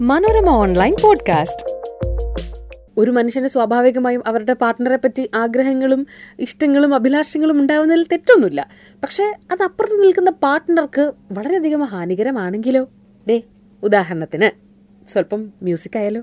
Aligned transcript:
Manorama 0.00 0.50
online 0.50 0.96
podcast. 1.02 1.66
ഒരു 2.96 3.10
മനുഷ്യന് 3.10 3.48
സ്വാഭാവികമായും 3.48 4.22
അവരുടെ 4.26 4.52
പാർട്ട്ണറെ 4.52 4.96
പറ്റി 4.96 5.30
ആഗ്രഹങ്ങളും 5.34 6.06
ഇഷ്ടങ്ങളും 6.38 6.94
അഭിലാഷങ്ങളും 6.94 7.60
ഉണ്ടാവുന്നതിൽ 7.60 8.06
തെറ്റൊന്നുമില്ല. 8.12 8.68
പക്ഷെ 9.02 9.34
അത് 9.52 9.62
അപ്പുറത്ത് 9.62 10.02
നിൽക്കുന്ന 10.02 10.30
പാർട്ട്ണർക്ക് 10.30 11.12
വളരെയധികം 11.32 11.84
ഹാനികരമാണെങ്കിലോ? 11.84 12.88
ഡേ 13.28 13.42
ഉദാഹരണത്തിന് 13.82 14.50
സ്വല്പം 15.12 15.52
മ്യൂസിക് 15.62 15.98
ആയാലോ? 15.98 16.22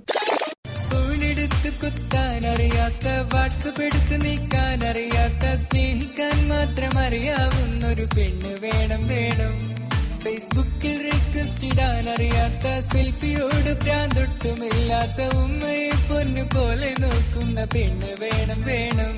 അറിയാത്ത 2.47 3.35
വാട്സപ്പ് 3.35 3.81
എടുത്ത് 3.81 4.25
നീക്കാൻ 4.25 4.85
അറിയാത്ത 4.85 5.61
സ്നേഹിക്കാൻ 5.61 6.47
മാത്രം 6.47 6.99
അറിയാവുന്ന 6.99 7.87
ഒരു 7.87 8.01
പെണ്ണ് 8.01 8.57
വേണം 8.61 9.07
വേണം. 9.07 9.73
ഫേസ്ബുക്കിൽ 10.19 11.03
റിക്വസ്റ്റ് 11.03 11.62
ഇടാൻ 11.73 12.09
അറിയാത്ത 12.09 12.65
സെൽഫിയോട് 12.89 13.69
പ്രാന്തൊട്ടുമില്ലാത്ത 13.83 15.19
ഉമ്മയെ 15.35 15.87
പൊന്നു 16.09 16.43
പോലെ 16.55 16.89
നോക്കുന്ന 17.01 17.59
പെണ്ണ് 17.65 18.09
വേണം 18.21 18.59
വേണം. 18.61 19.13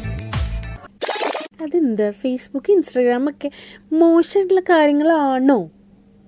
അതെന്താ? 1.61 2.11
ഫേസ്ബുക്ക് 2.11 2.71
ഇൻസ്റ്റാഗ്രാം 2.71 3.29
ഒക്കെ 3.29 3.49
മോശമായിട്ടുള്ള 3.91 4.61
കാര്യങ്ങളാണോ? 4.69 5.57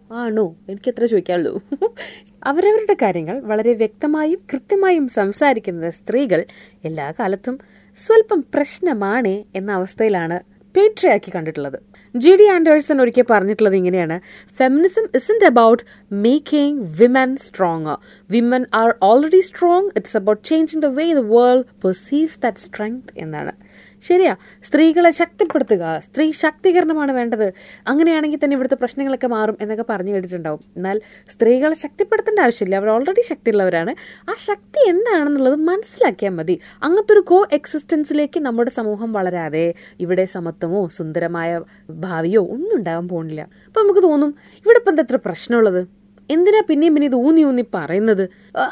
ആണോ? 0.09 0.55
എനിക്ക് 0.67 0.89
എത്ര 0.89 1.05
ചോദിക്കാനുള്ളൂ. 1.05 1.53
അവരവരുടെ 2.43 2.93
കാര്യങ്ങൾ 3.01 3.39
വളരെ 3.43 3.73
വ്യക്തമായും 3.73 4.41
കൃത്യമായും 4.51 5.07
സംസാരിക്കുന്ന 5.09 5.89
സ്ത്രീകൾ 5.89 6.43
എല്ലാ 6.83 7.11
കാലത്തും 7.19 7.57
സ്വല്പം 7.97 8.43
പ്രശ്നമാണ് 8.53 9.43
എന്ന 9.55 9.71
അവസ്ഥയിലാണ് 9.71 10.39
പേട്രിയാക്കി 10.77 11.31
കണ്ടിട്ടുള്ളത്. 11.35 11.79
ജി 12.15 12.35
ഡി 12.35 12.43
ആൻഡേഴ്സൺ 12.43 13.01
ഒരിക്കൽ 13.01 13.25
പറഞ്ഞിട്ടുള്ളത് 13.29 13.75
ഇങ്ങനെയാണ്. 13.75 14.21
Feminism 14.57 15.05
isn't 15.15 15.45
about 15.45 15.83
making 16.11 16.81
women 16.99 17.35
strong 17.35 17.95
women 18.31 18.65
are 18.73 18.95
already 19.03 19.39
strong 19.39 19.89
it's 19.95 20.17
about 20.17 20.43
changing 20.47 20.81
the 20.81 20.85
way 20.85 21.13
the 21.13 21.23
world 21.35 21.65
perceives 21.83 22.39
that 22.43 22.57
strength 22.57 23.11
എന്നാണ്. 23.17 23.53
ശരിയാ 24.01 24.35
സ്ത്രീകളെ 24.63 25.09
ശക്തിപ്പെടുത്തുക 25.09 25.99
സ്ത്രീ 26.03 26.31
ശാക്തീകരണമാണ് 26.31 27.11
വേണ്ടത്. 27.11 27.53
അങ്ങനെയാണെങ്കിൽ 27.87 28.39
തന്നെ 28.43 28.55
ഇവിടുത്തെ 28.55 28.75
പ്രശ്നങ്ങളൊക്കെ 28.75 29.27
മാറും 29.27 29.57
എന്നൊക്കെ 29.61 29.85
പറഞ്ഞു 29.89 30.13
കേട്ടിട്ടുണ്ടാവും. 30.13 30.59
എന്നാൽ 30.75 31.01
സ്ത്രീകളെ 31.29 31.75
ശക്തിപ്പെടുത്തേണ്ട 31.75 32.39
ആവശ്യമില്ല. 32.39 32.75
അവർ 32.75 32.89
ഓൾറെഡി 32.89 33.21
ശക്തിയുള്ളവരാണ്. 33.21 33.95
ആ 34.29 34.33
ശക്തി 34.39 34.89
എന്താണെന്നുള്ളത് 34.89 35.55
മനസ്സിലാക്കിയാൽ 35.55 36.31
മതി. 36.31 36.59
അങ്ങനത്തെ 36.83 37.13
ഒരു 37.13 37.19
കോ 37.19 37.47
എക്സിസ്റ്റൻസിലേക്ക് 37.53 38.39
നമ്മുടെ 38.39 38.71
സമൂഹം 38.71 39.13
വളരാതെ 39.13 39.73
ഇവിടെ 39.99 40.25
സമത്വമോ 40.25 40.87
സുന്ദരമായ 40.87 41.61
ഭാവിയോ 41.89 42.41
ഒന്നും 42.41 42.75
ഉണ്ടാകാൻ 42.75 43.07
പോകുന്നില്ല. 43.07 43.41
അപ്പം 43.41 43.81
നമുക്ക് 43.83 44.03
തോന്നും 44.03 44.35
ഇവിടെ 44.57 44.77
ഇപ്പം 44.77 44.91
എന്താ 44.91 45.03
എത്ര 45.03 45.19
പ്രശ്നമുള്ളത്? 45.25 45.96
എന്തിനാ 46.29 46.61
പിന്നെയും 46.69 46.93
പിന്നെ 46.95 47.07
ഇത് 47.07 47.15
ഊന്നി 47.15 47.43
ഊന്നി 47.43 47.63
പറയുന്നത്? 47.73 48.23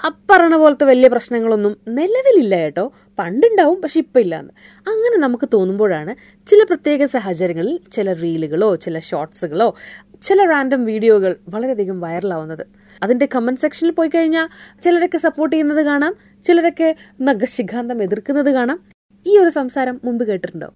അപ്പറണ 0.09 0.55
പോലത്തെ 0.55 0.85
വലിയ 0.85 1.07
പ്രശ്നങ്ങളൊന്നും 1.07 1.73
നിലവിലില്ല 1.97 2.55
കേട്ടോ. 2.63 2.85
പണ്ടുണ്ടാവും 3.19 3.81
പക്ഷെ 3.81 3.99
ഇപ്പം 3.99 4.21
ഇല്ലാന്ന് 4.21 4.51
അങ്ങനെ 4.87 5.17
നമുക്ക് 5.17 5.49
തോന്നുമ്പോഴാണ് 5.53 6.15
ചില 6.47 6.63
പ്രത്യേക 6.63 7.03
സാഹചര്യങ്ങളിൽ 7.05 7.79
ചില 7.91 8.13
റീലുകളോ 8.13 8.75
ചില 8.75 8.99
ഷോർട്സുകളോ 8.99 9.69
ചില 10.21 10.45
റാൻഡം 10.51 10.85
വീഡിയോകൾ 10.85 11.35
വളരെയധികം 11.53 11.97
വൈറലാവുന്നത്. 11.99 12.65
അതിന്റെ 13.03 13.25
കമന്റ് 13.35 13.61
സെക്ഷനിൽ 13.61 13.91
പോയി 13.91 14.09
കഴിഞ്ഞാൽ 14.15 14.47
ചിലരൊക്കെ 14.83 15.17
സപ്പോർട്ട് 15.17 15.53
ചെയ്യുന്നത് 15.55 15.85
കാണാം 15.85 16.13
ചിലരൊക്കെ 16.45 16.89
നഗശിഖാന്തം 17.21 18.03
എതിർക്കുന്നത് 18.03 18.51
കാണാം. 18.53 18.79
ഈ 19.25 19.37
ഒരു 19.37 19.49
സംസാരം 19.49 20.01
മുമ്പ് 20.05 20.23
കേട്ടിട്ടുണ്ടോ? 20.27 20.69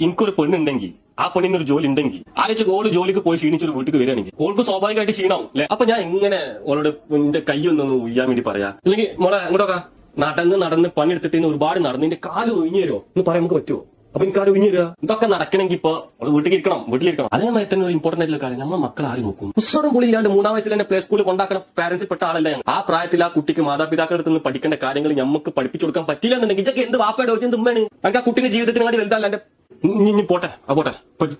എനിക്കൊരു 0.00 0.32
പെണ്ണുണ്ടെങ്കിൽ 0.38 0.90
ആ 1.18 1.26
പെണ്ണിന് 1.34 1.56
ഒരു 1.58 1.66
ജോലി 1.68 1.86
ഉണ്ടെങ്കിൽ 1.90 2.20
ആലോചിച്ച് 2.40 2.72
ഓൾ 2.72 2.86
ജോലിക്ക് 2.96 3.20
പോയി 3.26 3.38
ക്ഷീണിച്ചൊരു 3.38 3.74
വീട്ടിൽ 3.76 3.94
വരികയാണെങ്കിൽ 3.94 4.32
ഓൾക്ക് 4.44 4.62
സ്വാഭാവികമായിട്ട് 4.66 5.14
ക്ഷീണാവും 5.16 5.46
അല്ലെ? 5.52 5.66
അപ്പൊ 5.72 5.84
ഞാൻ 5.90 6.00
ഇങ്ങനെ 6.08 6.38
ഓളോട് 6.68 6.88
എന്റെ 7.18 7.40
കൈ 7.48 7.60
ഒന്നൊന്ന് 7.70 7.96
ഉയ്യാൻ 8.06 8.26
വേണ്ടി 8.30 8.44
പറയാ? 8.48 8.68
അല്ലെങ്കിൽ 8.84 9.08
മോളെ 9.22 9.38
അങ്ങോട്ടൊക്കെ 9.40 9.78
നടന്ന് 10.16 10.56
നടന്ന് 10.64 10.88
പണിയെടുത്തിട്ട് 10.98 11.46
ഒരുപാട് 11.50 11.78
നടന്ന് 11.86 12.06
എന്റെ 12.08 12.18
കാൽ 12.26 12.48
ഒഴിഞ്ഞു 12.56 12.80
തരുമോ 12.82 13.00
എന്ന് 13.10 13.24
പറയാൻ 13.28 13.42
നമുക്ക് 13.42 13.58
പറ്റുമോ 13.60 13.80
അപ്പൊ 14.14 14.24
എനിക്ക് 14.24 14.38
കാൽ 14.38 14.48
ഒഴിഞ്ഞു 14.52 14.68
തരാ. 14.68 14.84
ഇതൊക്കെ 15.04 15.26
നടക്കണമെങ്കിൽ 15.32 15.76
ഇപ്പൊ 15.78 15.90
ഇരിക്കണം 16.50 16.78
വീട്ടിലിരിക്കണം 16.90 17.30
അതേമാതിരി 17.36 17.68
തന്നെ 17.72 17.84
ഒരു 17.86 17.94
ഇമ്പോർട്ടന്റ് 17.96 18.22
ആയിട്ടുള്ള 18.22 18.40
കാര്യം 18.44 18.60
നമ്മൾ 18.62 18.78
മക്കൾ 18.84 19.04
ആര് 19.10 19.22
നോക്കും? 19.26 19.48
പുസ്തകം 19.58 19.90
പുള്ളിയില്ലാണ്ട് 19.94 20.30
മൂന്നാം 20.34 20.54
വയസ്സിൽ 20.54 20.72
തന്നെ 20.74 20.86
പ്ലേ 20.90 21.00
സ്കൂളിൽ 21.04 21.24
കൊണ്ടാക്കണ 21.28 21.58
പാരന്റ്സിൽ 21.80 22.08
പെട്ട 22.12 22.22
ആളല്ല. 22.28 22.52
ആ 22.68 22.78
പ്രായത്തിൽ 22.88 23.24
ആ 23.24 23.30
കുട്ടിക്ക് 23.34 23.64
മാതാപിതാക്കളുടെ 23.68 24.18
അടുത്ത് 24.18 24.32
നിന്ന് 24.32 24.44
പഠിക്കേണ്ട 24.46 24.78
കാര്യങ്ങൾ 24.84 25.12
നമുക്ക് 25.22 25.52
പഠിപ്പിച്ചു 25.58 25.84
കൊടുക്കാൻ 25.86 26.06
പറ്റില്ല 26.10 26.36
എന്നുണ്ടെങ്കിൽ 26.38 26.66
ഇതൊക്കെ 26.66 26.84
എന്ത് 26.88 26.98
വാപ്പയുടെ 27.02 27.34
വെച്ച് 27.36 27.58
ഉമ്മയാണ്? 27.60 27.84
എനിക്ക് 28.00 28.20
ആ 28.20 28.26
കുട്ടിന്റെ 28.28 28.52
ജീവിതത്തിന് 28.56 28.86
വേണ്ടി 28.86 29.00
വലുതല്ല 29.02 29.28
ഇനി 30.10 30.22
പോട്ടെ. 30.30 30.48
ആ 30.68 30.74
പോട്ടെ. 30.78 30.92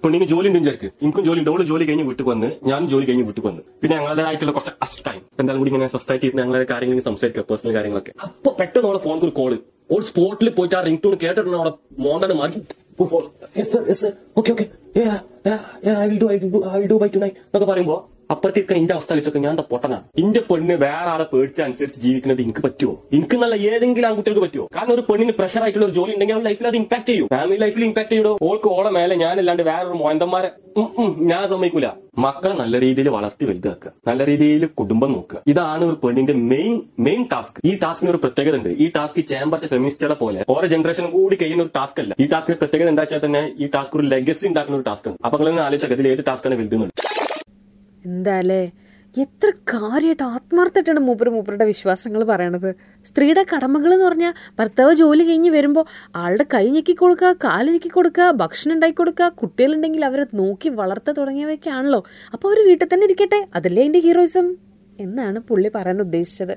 പെണ്ണിന് 0.02 0.26
ജോലി 0.32 0.46
ഉണ്ടെന്ന് 0.48 0.66
വിചാരിക്ക്. 0.66 0.88
എനിക്കും 1.02 1.24
ജോലി 1.28 1.40
ഉണ്ട് 1.42 1.50
ഓൾ 1.52 1.62
ജോലി 1.70 1.84
കഴിഞ്ഞ് 1.88 2.04
വീട്ടിൽ 2.08 2.26
വന്ന് 2.30 2.48
ഞാൻ 2.70 2.80
ജോലി 2.92 3.06
കഴിഞ്ഞ് 3.08 3.24
വീട്ടിൽ 3.28 3.44
വന്ന്. 3.48 3.62
പിന്നെ 3.82 3.94
ഞങ്ങളുടേതായിട്ടുള്ള 3.98 4.52
കുറച്ച് 4.56 4.72
അസ് 4.86 5.00
ടൈം 5.06 5.20
എന്തായാലും 5.40 5.60
കൂടി 5.62 5.70
ഇങ്ങനെ 5.72 5.88
സൊസൈറ്റി 5.94 6.30
ഞങ്ങളുടെ 6.40 6.66
കാര്യങ്ങൾ 6.72 7.00
സംസാരിക്കുക 7.10 7.44
പേഴ്സണൽ 7.50 7.74
കാര്യങ്ങളൊക്കെ. 7.78 8.14
അപ്പൊ 8.26 8.52
പെട്ടെന്ന് 8.60 8.88
ഓളെ 8.90 9.00
ഫോൺ 9.06 9.16
ഒരു 9.28 9.34
കോൾ 9.40 9.54
ഓൾ 9.94 10.02
സ്പോട്ടിൽ 10.10 10.48
പോയിട്ട് 10.58 10.76
ആ 10.78 10.82
റിംഗ് 10.88 11.00
ടൂൺ 11.04 11.14
കേട്ടിട്ടുണ്ട് 11.24 11.58
അവിടെ 11.60 11.72
മോണ്ടന് 12.06 12.36
മാറ്റി 12.42 12.60
okay 14.40 14.50
okay 14.54 14.66
I 16.02 16.06
will 16.10 16.18
do 16.22 16.28
I 16.34 16.36
will 16.42 16.50
do 16.54 16.60
I 16.72 16.78
will 16.80 16.88
do 16.92 16.98
bye 17.02 17.08
tonight 17.24 17.38
എന്നൊക്കെ 17.46 17.68
പറയുമ്പോ 17.72 17.96
അപ്പുറത്തേക്ക് 18.30 18.74
എന്റെ 18.80 18.92
അവസ്ഥ 18.94 19.10
വെച്ചൊക്കെ 19.16 19.40
ഞാൻ 19.44 19.52
എന്താ 19.54 19.64
പൊട്ടന? 19.72 19.94
എന്റെ 20.22 20.40
പെണ്ണ് 20.48 20.74
വേറെ 20.84 21.08
ആളെ 21.14 21.26
പേടിച്ച 21.32 21.58
അനുസരിച്ച് 21.66 22.00
ജീവിക്കുന്നത് 22.04 22.40
എനിക്ക് 22.44 22.62
പറ്റുമോ 22.66 22.94
എനിക്ക് 23.16 23.36
നല്ല 23.42 23.54
ഏതെങ്കിലും 23.72 24.06
ആൺകുട്ടികൾക്ക് 24.08 24.44
പറ്റുമോ 24.46 24.66
കാരണം 24.76 24.94
ഒരു 24.96 25.02
പെണ്ണിന് 25.08 25.34
പ്രഷർ 25.40 25.62
ആയിട്ടുള്ള 25.64 25.86
ഒരു 25.88 25.94
ജോലി 25.98 26.12
ഉണ്ടെങ്കിൽ 26.16 26.36
അവരുടെ 26.36 26.48
ലൈഫിൽ 26.50 26.66
അത് 26.70 26.78
ഇമ്പാക്ട് 26.82 27.08
ചെയ്യും. 27.10 27.28
ഫാമിലി 27.34 27.58
ലൈഫിൽ 27.64 27.84
ഇമ്പാക്ട് 27.88 28.12
ചെയ്യോ 28.14 28.32
ഓൾക്ക് 28.48 28.68
ഓളെ 28.76 28.90
മേലെ 28.98 29.16
ഞാനല്ലാണ്ട് 29.24 29.62
വേറൊരു 29.70 29.98
മോയന്തന്മാരെ 30.02 30.50
ഞാൻ 31.30 31.42
സമ്മതിക്കൂല. 31.50 31.88
മക്കളെ 32.24 32.54
നല്ല 32.62 32.74
രീതിയിൽ 32.84 33.08
വളർത്തി 33.16 33.44
വലുതാക്കുക. 33.50 33.90
നല്ല 34.08 34.22
രീതിയിൽ 34.30 34.64
കുടുംബം 34.80 35.10
നോക്കുക. 35.16 35.38
ഇതാണ് 35.52 35.82
ഒരു 35.90 35.96
പെണ്ണിന്റെ 36.02 36.34
മെയിൻ 36.52 36.74
മെയിൻ 37.06 37.22
ടാസ്ക് 37.32 37.58
ഈ 37.68 37.72
ടാസ്കിന് 37.84 38.10
ഒരു 38.14 38.20
പ്രത്യേകത 38.24 38.56
ഉണ്ട്. 38.60 38.70
ഈ 38.84 38.88
ടാസ്ക് 38.96 39.20
ചേമ്പർച്ച 39.32 39.66
ഫെമിനിസ്റ്റുകളെ 39.74 40.16
പോലെ 40.22 40.42
ഓരോ 40.54 40.66
ജനറേഷൻ 40.74 41.06
കൂടി 41.16 41.38
കഴിയുന്ന 41.42 41.64
ഒരു 41.66 41.74
ടാസ്ക് 41.78 42.00
അല്ല. 42.04 42.14
ഈ 42.22 42.26
ടാസ്കിന്റെ 42.32 42.60
പ്രത്യേകത 42.64 42.90
എന്താ 42.94 43.04
വെച്ചാൽ 43.06 43.22
തന്നെ 43.26 43.42
ഈ 43.62 43.68
ടാസ്ക് 43.76 43.96
ഒരു 44.00 44.06
ലെഗസി 44.14 44.46
ഉണ്ടാക്കുന്ന 44.50 44.78
ഒരു 44.80 44.86
ടാസ്ക് 44.90 45.08
ആണ്. 45.10 45.18
അപ്പൊ 45.26 45.44
നിങ്ങൾ 45.50 45.64
ആലോചിച്ചാൽ 45.68 45.94
ഇതിൽ 45.98 46.08
ഏത് 46.14 46.24
ടാസ്കാണ് 46.30 46.58
വലുതുന്നുണ്ട് 46.62 46.94
എന്താലേ? 48.06 48.62
എത്ര 49.16 49.50
കാര്യമായിട്ട് 49.72 50.22
ആത്മാർത്ഥമായിട്ടാണ് 50.22 51.00
മൂപ്പര് 51.00 51.30
മൂപ്പരുടെ 51.30 51.64
വിശ്വാസങ്ങൾ 51.64 52.24
പറയണത്. 52.24 52.74
സ്ത്രീയുടെ 53.06 53.46
കടമകൾ 53.52 53.92
എന്ന് 53.92 54.04
പറഞ്ഞാൽ 54.04 54.32
ഭർത്താവ് 54.58 54.94
ജോലി 54.94 55.24
കഴിഞ്ഞ് 55.24 55.50
വരുമ്പോൾ 55.50 55.84
ആളുടെ 56.16 56.44
കൈ 56.54 56.70
ഞെക്കി 56.70 56.92
കൊടുക്കുക 56.92 57.32
കാൽ 57.44 57.70
ഞെക്കി 57.70 57.88
കൊടുക്കുക 57.88 58.30
ഭക്ഷണം 58.30 58.74
ഉണ്ടാക്കി 58.74 58.96
കൊടുക്കുക 58.96 59.28
കുട്ടികളുണ്ടെങ്കിൽ 59.28 60.04
അവരെ 60.04 60.26
നോക്കി 60.34 60.68
വളർത്ത 60.68 61.10
തുടങ്ങിയവയൊക്കെയാണല്ലോ. 61.10 62.04
അപ്പോൾ 62.32 62.48
അവർ 62.48 62.60
വീട്ടിൽ 62.68 62.88
തന്നെ 62.92 63.04
ഇരിക്കട്ടെ. 63.04 63.46
അതല്ലേ 63.54 63.84
എന്റെ 63.84 63.98
ഹീറോയിസം? 63.98 64.48
എന്നാണ് 64.98 65.38
പുള്ളി 65.38 65.70
പറയാൻ 65.74 66.00
ഉദ്ദേശിച്ചത്. 66.00 66.54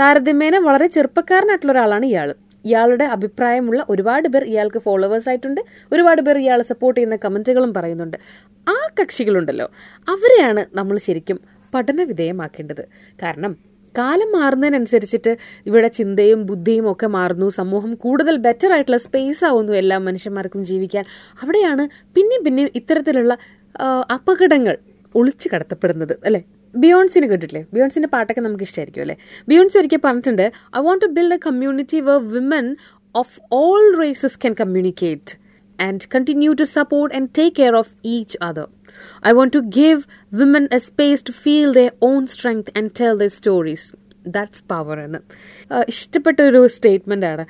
താരതമ്യേന 0.00 0.58
വളരെ 0.58 0.86
ചെറുപ്പക്കാരനായിട്ടുള്ള 0.86 1.72
ഒരാളാണ് 1.72 2.06
ഇയാൾ 2.06 2.28
ഇയാളുടെ 2.64 3.04
അഭിപ്രായമുള്ള 3.04 3.86
ഒരുപാട് 3.90 4.28
പേർ 4.28 4.44
ഇയാൾക്ക് 4.44 4.78
ഫോളോവേഴ്സ് 4.78 5.28
ആയിട്ടുണ്ട്. 5.28 5.60
ഒരുപാട് 5.92 6.22
പേർ 6.22 6.38
ഇയാളെ 6.38 6.62
സപ്പോർട്ട് 6.62 7.00
ചെയ്യുന്ന 7.00 7.18
കമന്റുകളും 7.24 7.74
പറയുന്നുണ്ട്. 7.74 8.16
ആ 8.68 8.76
കക്ഷികളുണ്ടല്ലോ. 9.00 9.66
അവരെയാണ് 10.08 10.66
നമ്മൾ 10.76 10.98
ശരിക്കും 10.98 11.40
പഠന 11.74 12.02
വിധേയമാക്കേണ്ടത് 12.02 12.88
കാരണം 13.22 13.52
കാലം 13.98 14.32
മാറുന്നതിനനുസരിച്ചിട്ട് 14.32 15.36
ഇവിടെ 15.66 15.88
ചിന്തയും 15.88 16.46
ബുദ്ധിയും 16.46 16.92
ഒക്കെ 16.92 17.06
മാറുന്നു. 17.06 17.48
സമൂഹം 17.48 17.94
കൂടുതൽ 17.94 18.36
ബെറ്റർ 18.36 18.72
ആയിട്ടുള്ള 18.72 18.96
സ്പേസ് 18.96 19.44
ആവുന്നു 19.44 19.72
എല്ലാ 19.72 19.98
മനുഷ്യന്മാർക്കും 19.98 20.64
ജീവിക്കാൻ. 20.64 21.04
അവിടെയാണ് 21.42 21.88
പിന്നെയും 22.14 22.44
പിന്നെയും 22.44 22.70
ഇത്തരത്തിലുള്ള 22.74 23.36
അപകടങ്ങൾ 24.14 24.78
ഒളിച്ചു 25.14 25.48
കടത്തപ്പെടുന്നത്. 25.54 26.18
അല്ലെ? 26.24 26.42
ബിയോൺസിനെ 26.74 27.26
കേട്ടിട്ടില്ലേ? 27.26 27.66
ബിയോൺസിന്റെ 27.74 28.08
പാട്ടൊക്കെ 28.08 28.40
നമുക്ക് 28.40 28.64
ഇഷ്ടമായിരിക്കും 28.64 29.00
അല്ലേ? 29.00 29.16
ബിയോൺസ് 29.48 29.78
ഒരിക്കൽ 29.78 29.98
പറഞ്ഞിട്ടുണ്ട് 30.04 30.52
I 30.76 30.80
want 30.80 31.02
to 31.02 31.06
build 31.06 31.34
a 31.34 31.38
community 31.46 32.00
where 32.00 32.30
women 32.30 32.76
of 33.14 33.40
all 33.52 33.98
races 33.98 34.36
can 34.36 34.54
communicate 34.60 35.38
and 35.82 36.00
continue 36.14 36.52
to 36.52 36.62
support 36.62 37.16
and 37.16 37.28
take 37.38 37.56
care 37.56 37.76
of 37.76 37.90
each 38.04 38.38
other 38.42 38.68
I 39.26 39.32
want 39.32 39.52
to 39.52 39.58
give 39.58 40.02
women 40.34 40.68
a 40.72 40.76
space 40.76 41.24
to 41.24 41.30
feel 41.30 41.72
the 41.72 41.90
own 42.02 42.26
strength 42.26 42.78
and 42.78 42.90
tell 43.00 43.18
the 43.18 43.26
stories 43.26 43.94
that's 44.26 44.64
power 44.70 45.00
എന്ന്. 45.00 45.18
ഇഷ്ടപ്പെട്ട 45.88 46.40
ഒരു 46.40 46.66
statement 46.66 47.26
ആണ്. 47.26 47.46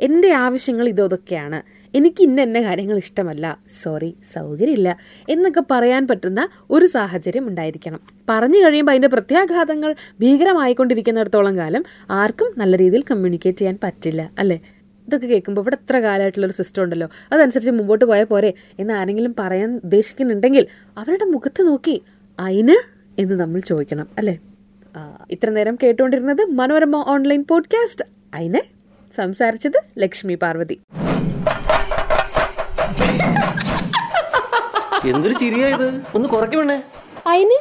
എന്റെ 0.00 0.32
ആവശ്യങ്ങൾ 0.32 0.88
ഇതൊക്കെയാണ്. 0.88 1.62
എനിക്ക് 1.94 2.22
ഇന്ന 2.22 2.40
എന്ന 2.40 2.62
കാര്യങ്ങൾ 2.62 2.96
ഇഷ്ടമല്ല. 2.96 3.58
സോറി 3.82 4.14
സൗകര്യമില്ല. 4.34 4.96
എന്നൊക്കെ 5.28 5.62
പറയാൻ 5.70 6.08
പറ്റുന്ന 6.08 6.48
ഒരു 6.70 6.86
സാഹചര്യം 6.86 7.48
ഉണ്ടായിരിക്കണം. 7.48 8.00
പറഞ്ഞു 8.28 8.56
കഴിയുമ്പോൾ 8.56 8.92
അതിന്റെ 8.92 9.08
പ്രത്യാഘാതങ്ങൾ 9.08 9.94
ഭീകരമായിക്കൊണ്ടിരിക്കുന്നിടത്തോളം 10.20 11.56
കാലം 11.56 11.84
ആർക്കും 12.10 12.54
നല്ല 12.58 12.76
രീതിയിൽ 12.76 13.04
കമ്മ്യൂണിക്കേറ്റ് 13.10 13.58
ചെയ്യാൻ 13.58 13.78
പറ്റില്ല 13.82 14.30
അല്ലേ? 14.38 14.60
ഇതൊക്കെ 15.08 15.26
കേൾക്കുമ്പോൾ 15.26 15.60
ഇവിടെ 15.60 15.78
എത്ര 15.80 15.96
കാലമായിട്ടുള്ള 15.98 16.46
ഒരു 16.46 16.52
സിസ്റ്റം 16.52 16.82
ഉണ്ടല്ലോ. 16.82 17.08
അതനുസരിച്ച് 17.32 17.70
മുമ്പോട്ട് 17.70 18.04
പോയാൽ 18.04 18.24
പോരെ 18.24 18.54
എന്ന് 18.78 18.94
ആരെങ്കിലും 18.94 19.34
പറയാൻ 19.38 19.80
ഉദ്ദേശിക്കുന്നുണ്ടെങ്കിൽ 19.84 20.66
അവരുടെ 20.98 21.24
മുഖത്ത് 21.24 21.62
നോക്കി 21.62 22.02
അയിന് 22.38 22.76
എന്ന് 23.20 23.34
നമ്മൾ 23.40 23.60
ചോദിക്കണം 23.60 24.08
അല്ലേ? 24.18 24.38
ഇത്ര 25.30 25.50
നേരം 25.50 25.78
കേട്ടുകൊണ്ടിരുന്നത് 25.82 26.44
മനോരമ 26.44 26.96
ഓൺലൈൻ 26.96 27.44
പോഡ്കാസ്റ്റ്. 27.50 28.04
അയിന് 28.34 28.60
സംസാരിച്ചത് 29.16 29.78
ലക്ഷ്മി 29.98 30.34
പാർവതി. 30.34 30.80
എന്തൊരു 35.06 35.34
ചിരിയായത് 35.34 36.02
ഒന്ന് 36.14 36.28
കുറയ്ക്കണേ 36.28 36.82
അയിന്? 37.26 37.56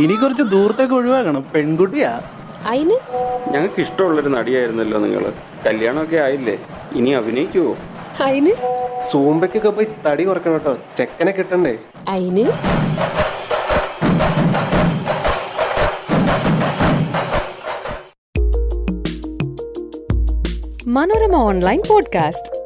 ഇനി 0.00 0.14
കുറച്ച് 0.14 0.42
ദൂരത്തേക്ക് 0.42 0.94
ഒഴിവാക്കണം. 0.94 1.46
പെൺകുട്ടിയാ. 1.54 2.20
ഞങ്ങൾക്ക് 3.52 3.80
ഇഷ്ടമുള്ളൊരു 3.80 4.28
നടിയായിരുന്നല്ലോ 4.28 4.98
നിങ്ങൾ 4.98 5.32
കല്യാണമൊക്കെ 5.66 6.16
ആയില്ലേ? 6.16 6.58
ഇനി 6.92 7.10
അഭിനയിക്കുവോ? 7.10 7.76
അതിന് 8.24 8.52
സൂമ്പയ്ക്കൊക്കെ 9.10 9.68
പോയി 9.68 9.86
തടി 10.06 10.24
കുറക്കണം 10.24 10.52
കേട്ടോ. 10.52 10.78
ചെക്കനെ 10.96 11.32
കിട്ടണ്ടേ? 11.32 11.78
അയിന്? 12.08 12.46
Manorama 20.86 21.36
online 21.36 21.82
podcast. 21.88 22.59